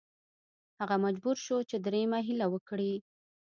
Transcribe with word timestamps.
هغه 0.79 0.95
مجبور 1.05 1.35
شو 1.45 1.57
چې 1.69 1.75
دریمه 1.85 2.19
هیله 2.27 2.45
وکړي. 2.49 2.93